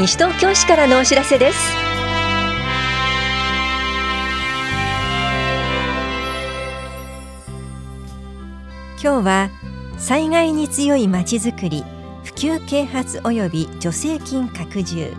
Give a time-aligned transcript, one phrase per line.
[0.00, 1.58] 西東京市からのお知らせです。
[9.02, 9.50] 今日は
[9.98, 11.84] 災害に強いまちづくり
[12.24, 15.14] 普及啓発及び助成金拡充。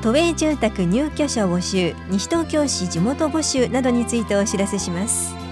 [0.00, 5.43] 都営住宅入居者募集西東京市地元募集などについてお知らせします。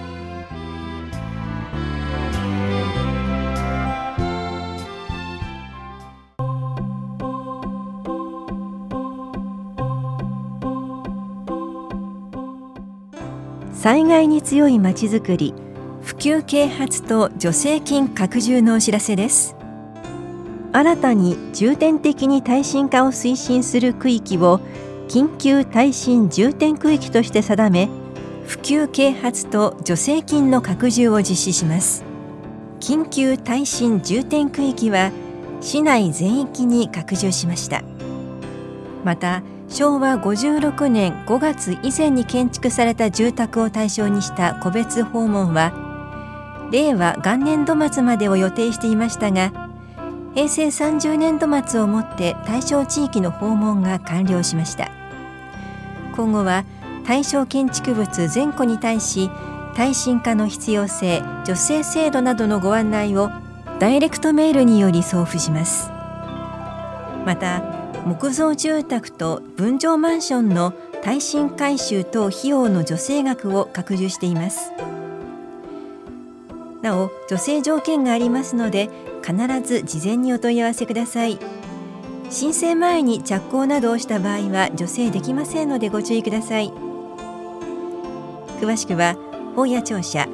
[13.83, 15.53] 災害に強いまちづくり
[16.03, 19.57] 普及啓発と助成金拡充のお知らせです。
[20.71, 24.61] 新たに重点的に耐震化を推進する区域を
[25.09, 27.89] 緊急耐震重点区域として定め
[28.47, 32.05] 普及啓発と助成金の拡充を実施します。
[32.79, 35.11] 緊急耐震重点区域は
[35.61, 37.83] 市内全域に拡充しました。
[39.03, 39.43] また
[39.73, 45.73] 昭和56年5月以前に建築された住宅を対象にした個別訪問は
[46.71, 49.51] 令和元年度末までを予定していましたが
[50.35, 54.91] 平成30年度末をもって対象地域の訪問が完了しました。
[56.17, 56.65] 今後は
[57.07, 59.31] 対象建築物全戸に対し
[59.75, 63.31] 耐震化の必要性助成制度などのご案内を
[63.79, 65.91] ダイレクトメールにより送付します。
[67.25, 70.73] また木造住宅と分譲マンションの
[71.03, 74.73] 耐震改修等費用の助成額を拡充しています。
[76.83, 78.91] なお助成条件がありますので
[79.25, 81.39] 必ず事前にお問い合わせください。
[82.29, 86.73] 申請前に着工などをした場合は助成できませんのでご注意ください。
[88.61, 89.17] 詳しくは
[89.55, 90.29] 本屋庁舎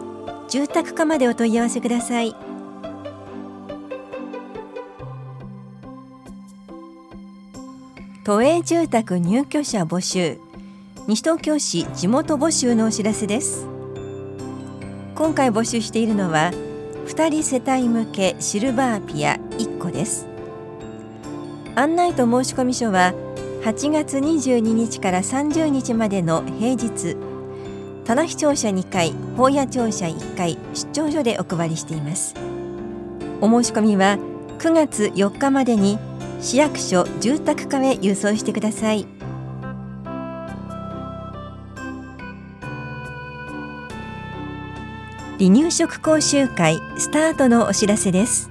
[0.48, 2.47] 住宅課までお問い合わせください。
[8.28, 10.38] 都営住宅入居者募集。
[11.06, 13.66] 西東京市地元募集のお知らせです。
[15.14, 16.50] 今回募集しているのは
[17.06, 20.26] 2人世帯向けシルバーピア1個です。
[21.74, 23.14] 案内と申込書は
[23.62, 27.16] 8月22日から30日までの平日。
[28.04, 32.34] 棚視庁舎2階法屋庁舎1階出張所でお配りしています。
[33.40, 34.18] お申し込みは
[34.58, 35.98] 9月4日までに
[36.40, 39.06] 市役所住宅課へ郵送してください。
[45.38, 48.50] 離乳食講習会スタートのお知らせです。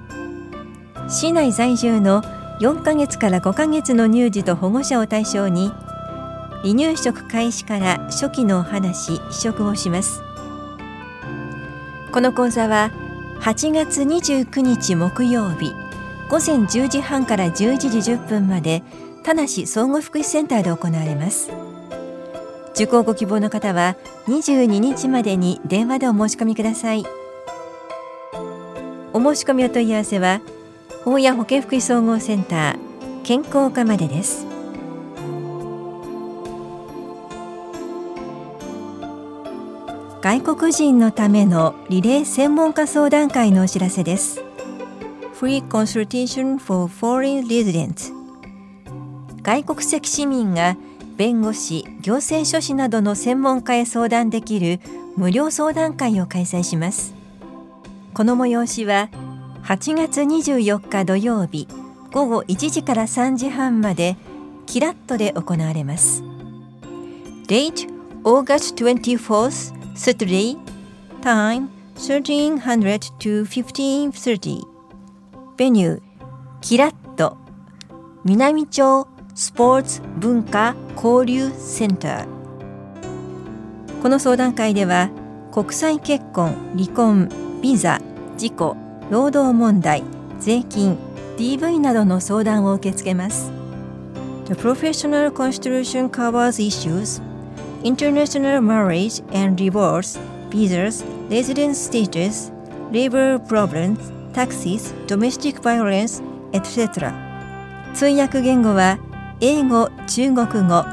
[1.09, 2.21] 市内在住の
[2.59, 5.69] 4ヶ月から5ヶ月の乳児と保護者を対象に
[6.63, 10.21] 離乳食開始から初期のお話試食をします。
[12.11, 12.91] この講座は
[13.41, 15.86] 8月29日木曜日。
[16.29, 18.83] 午前10時半から11時10分まで
[19.23, 21.51] 田梨総合福祉センターで行われます。
[22.71, 23.95] 受講ご希望の方は
[24.27, 27.05] 22日までに電話でお申し込みください。
[29.13, 30.41] お申し込みお問い合わせは
[31.05, 34.45] 法や保健福祉総合センター健康課までです。
[40.21, 44.46] 外国人のためのリレー専門家相談会のお知らせです。
[45.39, 48.11] Free Consultation for Foreign Residents.
[49.43, 50.75] 外国籍市民が
[51.15, 54.79] 弁護士、行政書士などの専門家へ相談できる
[55.15, 57.13] 無料相談会を開催します。
[58.15, 59.09] この催しは
[59.65, 61.67] 8月24日土曜日
[62.11, 64.17] 午後1時から3時半まで
[64.65, 66.23] キラットで行われます。
[67.45, 67.87] Date
[68.23, 70.57] August 24th Saturday.
[71.21, 74.76] Time 1300 to 1530
[75.57, 76.01] ベニュー
[76.61, 77.35] キラット
[78.23, 85.09] 南町スポーツ文化交流センターこの相談会では
[85.51, 87.99] 国際結婚離婚ビザ
[88.37, 88.77] 事故
[89.09, 90.03] 労働問題
[90.39, 90.95] 税金
[91.37, 93.51] DV などの相談を受け付けます
[94.45, 97.19] The professional constitution covers issues
[97.83, 100.19] international marriage and divorce
[100.51, 102.51] visas residence status
[102.91, 106.21] labor problems taxes, domestic violence,
[106.51, 107.13] etc.
[107.93, 108.99] 通訳言語は
[109.39, 110.85] 英語、中国語、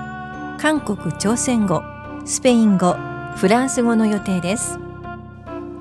[0.58, 1.82] 韓国朝鮮語、
[2.24, 2.94] スペイン語、
[3.36, 4.78] フランス語の予定です。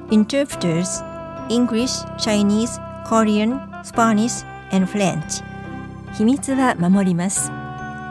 [0.09, 1.03] Interpreters
[1.50, 5.44] English, Chinese, Korean, Spanish and French
[6.13, 7.51] 秘密は守ります。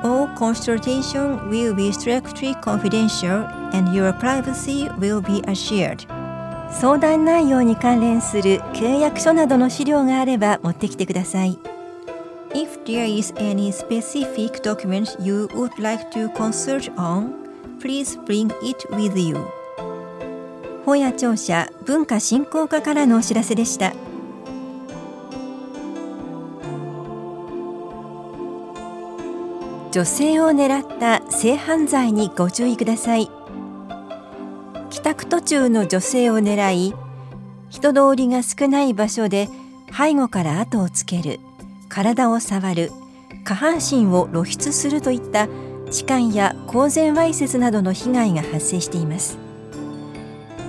[0.03, 6.22] All consultation will be strictly confidential and your privacy will be assured.
[6.73, 11.59] 相談内容に関連する契約書などの資料があれば持ってきてください
[12.55, 17.33] If there is any specific document you would like to consult on,
[17.81, 19.37] please bring it with you.
[20.85, 23.95] 本屋庁舎文化振興課からのお知らせでした。
[29.93, 33.42] 女性を狙った性犯罪にご注意ください。
[34.93, 36.95] 帰宅途中の女性を狙い、
[37.71, 39.49] 人通りが少ない場所で
[39.91, 41.41] 背後から後をつける。
[41.93, 42.91] 体を触る
[43.45, 45.47] 下半身を露出するといった
[45.91, 49.37] 痴漢や公然わいせつなどの被害が発生しています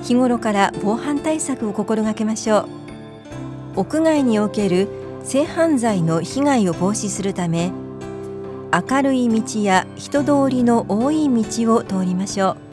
[0.01, 2.67] 日頃から防犯対策を心がけましょ
[3.75, 4.89] う屋外における
[5.23, 7.71] 性犯罪の被害を防止するため
[8.73, 12.57] 明るい道や人通りの多い道を通りましょ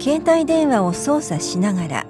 [0.00, 2.06] 携帯電話を操作しながら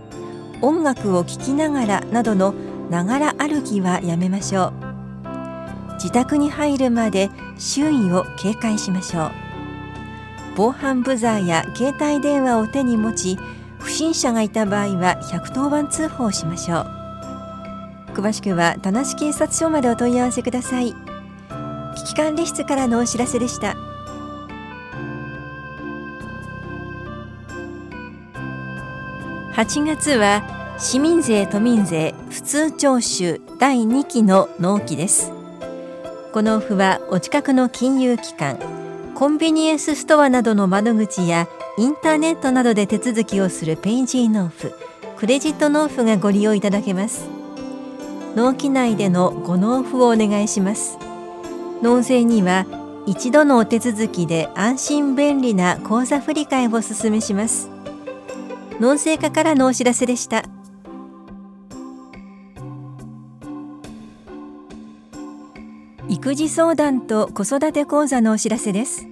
[0.62, 2.54] 音楽を聴きながらなどの
[2.88, 5.94] ながら歩きはやめましょう。
[5.94, 9.30] 自宅に入るまで周囲を警戒しましょう。
[10.56, 13.38] 防犯ブザーや携帯電話を手に持ち
[13.78, 16.86] 不審者がいた場合は110番通報しましょう。
[18.14, 20.94] 詳しくは田無警察署までお問い合わせください。
[21.96, 23.89] 危機管理室からのお知らせでした。
[29.52, 35.32] 8月は市民税都民税普通徴収第2期の納期です。
[36.32, 38.58] このオフはお近くの金融機関
[39.14, 44.72] コンビニエンスストアなどの窓口やインターネットなどで手続きをするペイジー納付
[45.18, 47.28] クレジット納付がご利用いただけます。
[48.36, 50.96] 納期内でのご納付をお願いします。
[51.82, 52.66] 納税には
[53.06, 57.68] 一度のお手続きで安心便利な口座振替をお勧めします。
[58.80, 60.42] 納税課からのお知らせでした。
[66.08, 69.06] 育児相談と子育て講座のお知らせです。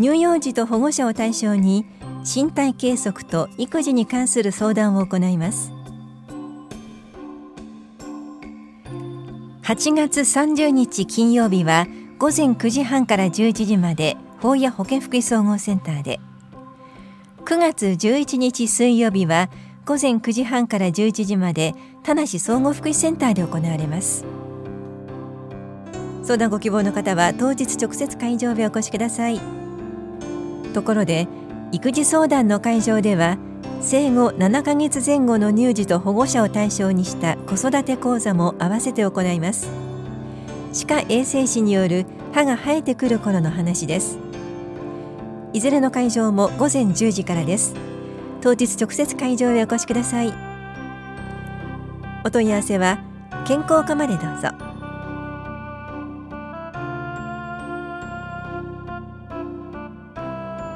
[0.00, 1.86] 乳幼児と保護者を対象に
[2.24, 5.72] 身体計測と育児に関する相談を行います。
[9.64, 11.88] 8月30日金曜日は
[12.20, 16.20] 午前9時半から11時まで法や保健福祉総合センターで。
[17.48, 19.48] 9月11日水曜日は
[19.86, 21.72] 午前9時半から11時まで
[22.02, 24.26] 田梨総合福祉センターで行われます。
[26.22, 29.40] 相談ご希望の方は当日直接会場へお越しください。
[30.74, 31.26] ところで
[31.72, 33.38] 育児相談の会場では
[33.80, 39.70] 生後7ヶ月前後の乳児と保護者を対象にした子育て講座も合わせて行います。
[40.74, 42.04] 歯科衛生士による
[42.34, 44.18] 歯が生えてくる頃の話です。
[45.52, 47.74] いずれの会場も午前10時からです。
[48.40, 50.32] 当日直接会場へお越しください。
[52.24, 52.98] お問い合わせは
[53.46, 54.48] 健康課までどうぞ。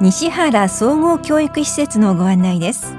[0.00, 2.94] 西原総合教育施設のご案内です。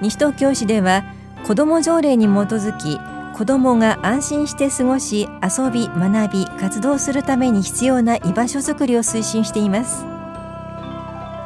[0.00, 1.04] 西東京市では
[1.46, 2.98] 子ども条例に基づき
[3.36, 10.19] 子どもが安心して過ごし遊び学び活動するために必要な居場所づくりを推進しています。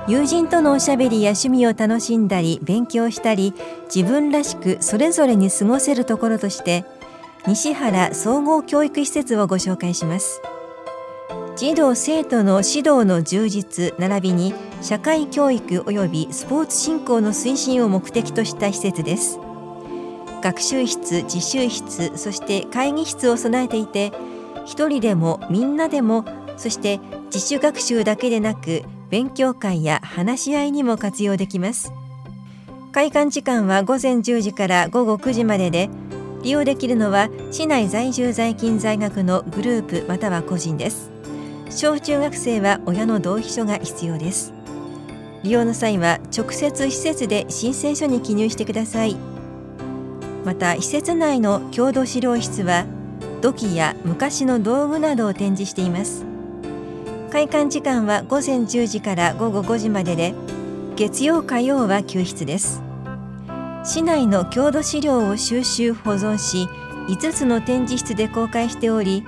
[0.07, 3.55] 友人とのおしゃべりや趣味を楽しんだり勉強したり
[3.95, 6.85] 自分らしくそれぞれに過ごせるところとして
[7.47, 10.43] 西原総合教育施設をご紹介します。
[11.57, 19.39] 児童生徒の指導の充実並びに社会教育及びスポーツ振興の推進を目的とした施設です。
[20.43, 24.13] 学習室自習室そして会議室を備えていて
[24.67, 26.27] 一人でもみんなでも
[26.59, 28.83] そして自主学習だけでなく
[29.15, 31.93] 勉強会や話し合いにも活用できます。
[32.91, 35.89] 開館時間は午前10時から午後9時までで
[36.43, 41.13] 利用できるのは市内在住在勤在学のグループまたは個人です。
[41.71, 44.53] 小中学生は親の同意書が必要です。
[45.45, 49.17] 利用の際は直接施設で申請書に記入してください。
[50.45, 52.85] また施設内の郷土資料室は
[53.43, 56.34] 土器や昔の道具などを展示しています。
[57.35, 60.37] 開館時間は午前10時から午後5時までで
[60.95, 62.81] 月曜火曜は休室です。
[63.83, 66.69] 市内の郷土資料を収集保存し
[67.09, 69.25] 5つの展示室で公開しており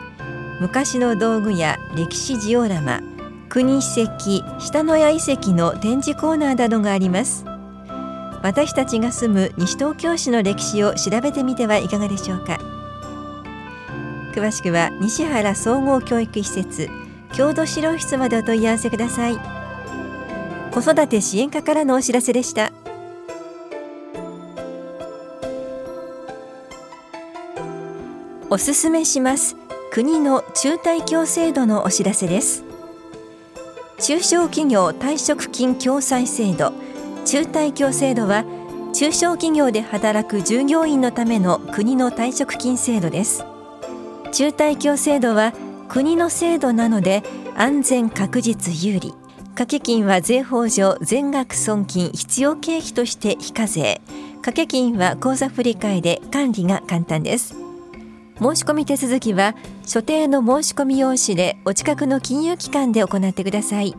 [0.60, 3.00] 昔の道具や歴史ジオラマ
[3.48, 7.44] 国史跡下野谷遺跡の展示コーナーなどがあります。
[8.40, 12.60] 私たちが住む西東京市の歴史を調べてみてはいかがでしょうか。
[14.32, 16.88] 詳しくは西原総合教育施設
[17.34, 19.38] 郷土資料室までお問い合わせください。
[20.72, 22.72] 子育て支援課からのお知らせでした。
[28.50, 29.56] おすすめします。
[29.90, 32.64] 国の中退協制度のお知らせです。
[33.98, 36.72] 中小企業退職金共済制度。
[37.24, 38.44] 中退協制度は
[38.92, 43.44] 中小企業で働く従業員のための国の退職金制度です。
[44.32, 45.52] 中退協制度は
[45.88, 47.22] 国の制度なので
[47.56, 49.14] 安全確実有利。
[49.56, 54.00] 掛け金は税法上全額損金必要経費として非課税。
[54.36, 57.54] 掛け金は口座振替で管理が簡単です。
[58.38, 59.54] 申し込み手続きは
[59.86, 63.94] 所定の申し込み用紙でお近くの金融機関で行ってください。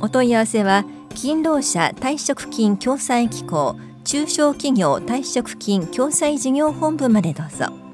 [0.00, 7.87] お問い合わせは勤労者退職金共済機構中小企業退職金共済事業本部までどうぞ。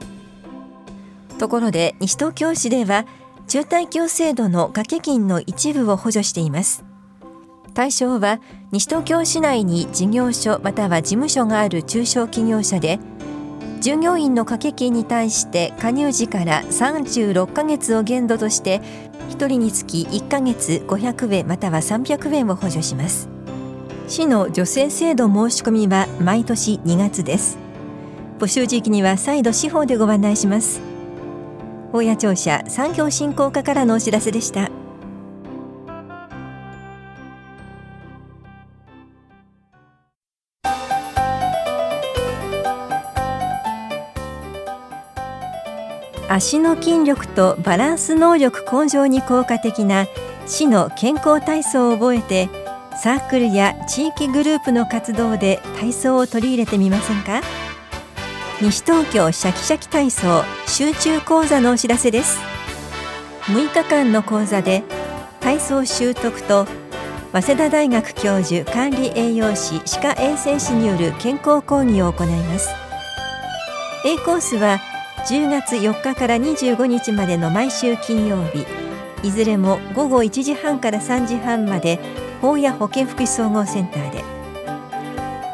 [1.34, 3.06] ところで西東京市では
[3.46, 6.84] 中退協制度の掛け金の一部を補助しています。
[7.74, 13.00] 対象は西東京市内に事業所または事務所がある中小企業者で
[13.80, 18.80] 従業員の掛け金に対して加入時から36ヶ月を限度として
[19.30, 23.28] 1人につき1ヶ月500円または300円を補助します。
[24.06, 27.58] 市の助成制度申し込みは毎年2月です。
[28.38, 30.93] 募集時期には再度司法でご案内します。
[31.94, 34.68] 大谷庁舎産業振興課からのお知らせでした。
[46.28, 50.08] 足の筋力とバランス能力向上に効果的な
[50.48, 52.48] 市の健康体操を覚えて
[53.00, 57.40] サークルや地域グループの活動で体操を取り入れてみませんか？
[58.60, 62.38] 西東京シャキシャキ体操集中講座のお知らせです。
[63.46, 64.84] 6日間の講座で
[65.40, 66.66] 体操習得と
[67.32, 72.70] 早稲田大学教授管理栄養士歯科衛生士による健康講義を行います。
[74.06, 74.78] A コースは
[75.26, 78.64] 10月4日から25日までの毎週金曜日。
[79.24, 81.98] いずれも午後1時半から3時半まで
[82.40, 84.24] 法や保健福祉総合センターで。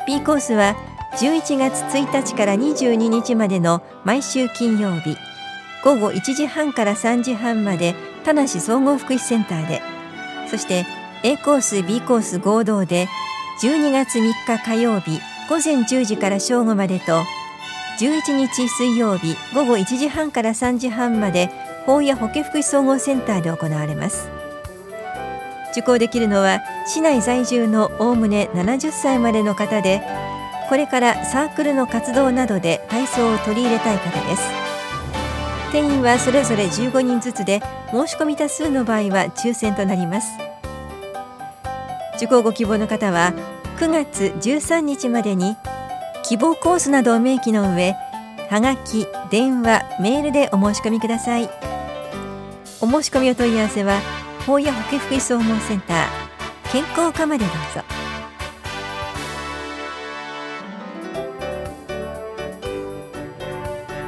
[0.06, 0.76] B コースは
[1.12, 5.16] 11月1日から22日までの毎週金曜日。
[5.82, 9.82] 午後1時半から3時半まで田無総合福祉センターで。
[10.48, 10.86] そして
[11.22, 13.08] A コース B コース合同で
[13.62, 17.22] 12月3日火曜日午前10時から正午までと
[17.98, 21.50] 11日水曜日午後1時半から3時半まで
[21.86, 24.30] 法や保健福祉総合センターで行われます。
[25.72, 30.02] 受講できるのは市内在住のおおむね70歳までの方で
[30.70, 34.42] これからサークルの活動などで体操を取り入れたい方です。
[35.72, 37.60] 定員はそれぞれ15人ずつで
[37.90, 40.38] 申し込み多数の場合は抽選となります。
[42.18, 43.32] 受講ご希望の方は
[43.78, 45.56] 9月13日までに
[46.22, 47.96] 希望コースなどを明記の上
[48.48, 51.50] はがき、電話、メールでお申し込みください。
[52.80, 54.00] お申し込みお問い合わせは
[54.46, 56.06] 法や保健福祉総合センター
[56.70, 57.99] 健康課までどうぞ。